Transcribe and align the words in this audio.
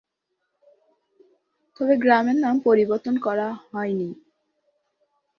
তবে 1.79 1.93
গ্রামের 1.97 2.37
নাম 2.39 2.55
পরিবর্তন 2.67 3.15
করা 3.25 3.47
হয়নি। 3.67 4.09